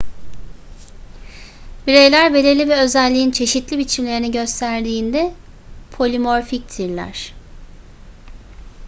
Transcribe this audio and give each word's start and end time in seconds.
bireyler 1.87 2.33
belirli 2.33 2.65
bir 2.67 2.77
özelliğin 2.77 3.31
çeşitli 3.31 3.77
biçimlerini 3.77 4.31
gösterdiğinde 4.31 5.33
polimorfiktirler 5.91 7.33